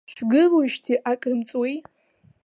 Шәгылоуижьҭеи 0.13 0.99
акрымҵуеи? 1.11 1.75